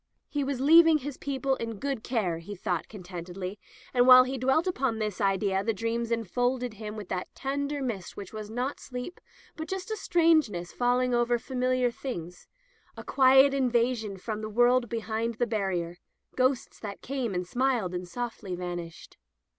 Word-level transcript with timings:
He 0.27 0.43
was 0.43 0.59
leaving 0.59 0.97
his 0.97 1.17
peo 1.17 1.37
ple 1.39 1.55
in 1.57 1.77
good 1.77 2.03
care, 2.03 2.39
he 2.39 2.55
thought 2.55 2.87
contentedly, 2.89 3.59
and 3.93 4.07
while 4.07 4.23
he 4.23 4.39
dwelt 4.39 4.65
upon 4.65 4.97
this 4.97 5.21
idea 5.21 5.63
the 5.63 5.75
dreams 5.75 6.09
enfolded 6.11 6.73
him 6.73 6.95
with 6.95 7.07
that 7.09 7.27
tender 7.35 7.83
mist 7.83 8.17
which 8.17 8.33
was 8.33 8.49
not 8.49 8.79
sleep, 8.79 9.21
but 9.55 9.67
just 9.69 9.91
a 9.91 9.95
strangeness 9.95 10.71
falling 10.73 11.13
over 11.13 11.37
familiar 11.37 11.91
things— 11.91 12.47
a 12.97 13.03
quiet 13.03 13.53
invasion 13.53 14.17
from 14.17 14.41
the 14.41 14.49
world 14.49 14.89
behind 14.89 15.35
the 15.35 15.45
barrier— 15.45 15.97
ghosts 16.35 16.79
that 16.79 17.03
came 17.03 17.35
and 17.35 17.45
smiled 17.47 17.93
and 17.93 18.07
softly 18.07 18.55
vanished. 18.55 19.17